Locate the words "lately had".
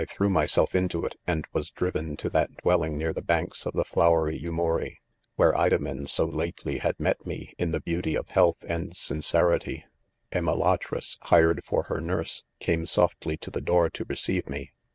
6.25-6.99